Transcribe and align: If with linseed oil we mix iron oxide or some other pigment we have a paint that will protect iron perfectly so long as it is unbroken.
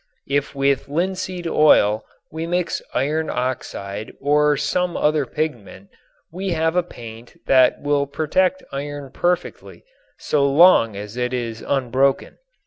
If 0.27 0.55
with 0.55 0.87
linseed 0.89 1.45
oil 1.45 2.03
we 2.31 2.47
mix 2.47 2.81
iron 2.91 3.29
oxide 3.29 4.11
or 4.19 4.57
some 4.57 4.97
other 4.97 5.27
pigment 5.27 5.89
we 6.31 6.53
have 6.53 6.75
a 6.75 6.81
paint 6.81 7.39
that 7.45 7.79
will 7.83 8.07
protect 8.07 8.63
iron 8.71 9.11
perfectly 9.11 9.83
so 10.17 10.43
long 10.51 10.95
as 10.95 11.17
it 11.17 11.33
is 11.35 11.61
unbroken. 11.61 12.39